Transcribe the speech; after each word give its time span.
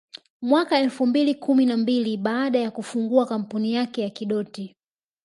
Mwaka 0.41 0.79
elfu 0.79 1.05
mbili 1.07 1.35
kumi 1.35 1.65
na 1.65 1.77
mbili 1.77 2.17
baada 2.17 2.59
ya 2.59 2.71
kufungua 2.71 3.25
kampuni 3.25 3.73
yake 3.73 4.01
ya 4.01 4.09
Kidoti 4.09 4.75